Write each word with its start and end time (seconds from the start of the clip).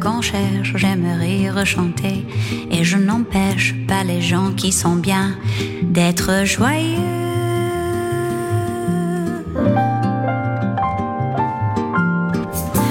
qu'on 0.00 0.20
cherche, 0.20 0.72
j'aimerais 0.76 1.50
rechanter. 1.50 2.24
Et 2.70 2.84
je 2.84 2.96
n'empêche 2.96 3.74
pas 3.86 4.04
les 4.04 4.20
gens 4.20 4.52
qui 4.52 4.72
sont 4.72 4.96
bien 4.96 5.36
d'être 5.82 6.44
joyeux. 6.44 6.98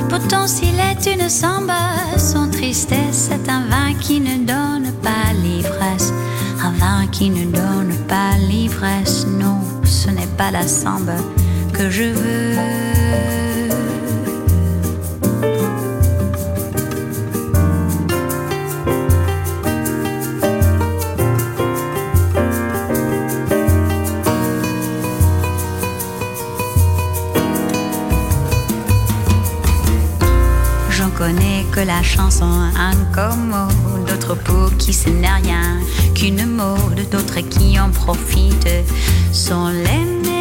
Pourtant, 0.09 0.47
s'il 0.47 0.75
est 0.79 1.05
une 1.13 1.29
samba, 1.29 2.17
son 2.17 2.49
tristesse 2.49 3.29
est 3.31 3.49
un 3.49 3.65
vin 3.67 3.93
qui 3.99 4.19
ne 4.19 4.37
donne 4.45 4.91
pas 5.01 5.33
l'ivresse. 5.41 6.13
Un 6.63 6.71
vin 6.71 7.07
qui 7.07 7.29
ne 7.29 7.45
donne 7.45 7.95
pas 8.07 8.37
l'ivresse. 8.37 9.25
Non, 9.27 9.59
ce 9.83 10.09
n'est 10.09 10.33
pas 10.37 10.51
la 10.51 10.67
samba 10.67 11.17
que 11.73 11.89
je 11.89 12.03
veux. 12.03 13.50
un 32.39 32.95
comme 33.13 33.53
d'autres 34.07 34.35
pour 34.35 34.75
qui 34.77 34.93
ce 34.93 35.09
n'est 35.09 35.27
rien 35.27 35.79
qu'une 36.15 36.45
mode, 36.45 37.09
d'autres 37.11 37.41
qui 37.41 37.79
en 37.79 37.89
profitent. 37.89 38.85
Sont 39.33 39.67
les 39.69 40.40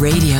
Radio, 0.00 0.39